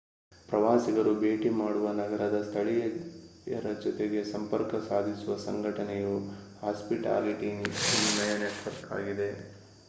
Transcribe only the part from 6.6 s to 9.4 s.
hospitality ವಿನಿಯಮ network ಆಗಿದೆ